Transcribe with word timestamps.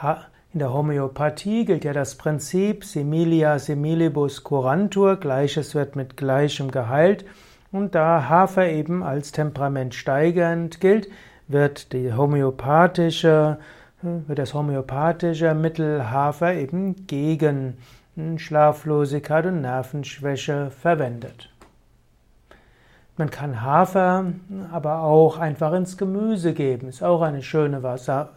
ha 0.00 0.26
in 0.52 0.58
der 0.58 0.72
Homöopathie 0.72 1.64
gilt 1.64 1.84
ja 1.84 1.92
das 1.92 2.16
Prinzip 2.16 2.84
similia 2.84 3.58
similibus 3.60 4.42
curantur, 4.42 5.16
Gleiches 5.16 5.76
wird 5.76 5.94
mit 5.94 6.16
Gleichem 6.16 6.72
geheilt. 6.72 7.24
Und 7.70 7.94
da 7.94 8.28
Hafer 8.28 8.66
eben 8.66 9.04
als 9.04 9.30
temperamentsteigernd 9.30 10.80
gilt, 10.80 11.08
wird 11.46 11.92
die 11.92 12.12
homöopathische, 12.12 13.58
wird 14.02 14.38
das 14.40 14.52
homöopathische 14.52 15.54
Mittel 15.54 16.10
Hafer 16.10 16.54
eben 16.54 17.06
gegen 17.06 17.78
Schlaflosigkeit 18.36 19.46
und 19.46 19.60
Nervenschwäche 19.60 20.72
verwendet. 20.72 21.48
Man 23.16 23.30
kann 23.30 23.62
Hafer 23.62 24.32
aber 24.72 25.02
auch 25.02 25.38
einfach 25.38 25.74
ins 25.74 25.96
Gemüse 25.96 26.54
geben. 26.54 26.88
Ist 26.88 27.04
auch 27.04 27.22
eine 27.22 27.42
schöne 27.42 27.80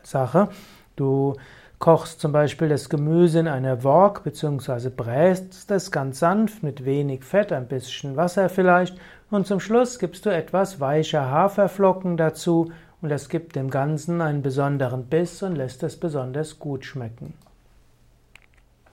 Sache. 0.04 0.50
Du 0.96 1.36
kochst 1.80 2.22
zum 2.22 2.32
Beispiel 2.32 2.70
das 2.70 2.90
Gemüse 2.90 3.40
in 3.40 3.48
einer 3.48 3.84
Wok 3.84 4.24
bzw. 4.24 4.90
brätst 4.90 5.70
das 5.70 5.92
ganz 5.92 6.20
sanft 6.20 6.64
mit 6.64 6.86
wenig 6.86 7.24
Fett, 7.24 7.52
ein 7.52 7.68
bisschen 7.68 8.16
Wasser 8.16 8.50
vielleicht 8.50 8.98
und 9.30 9.48
zum 9.48 9.60
Schluss 9.60 10.00
gibst 10.00 10.26
du 10.26 10.30
etwas 10.30 10.80
weiche 10.80 11.30
Haferflocken 11.30 12.18
dazu 12.18 12.72
und 13.02 13.10
das 13.10 13.28
gibt 13.28 13.56
dem 13.56 13.70
Ganzen 13.70 14.22
einen 14.22 14.42
besonderen 14.42 15.06
Biss 15.06 15.44
und 15.44 15.56
lässt 15.56 15.84
es 15.84 16.00
besonders 16.00 16.60
gut 16.60 16.86
schmecken. 16.86 17.34